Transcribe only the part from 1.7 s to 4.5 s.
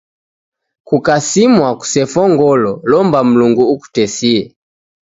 kusefo ngolo, lomba Mlungu ukutesie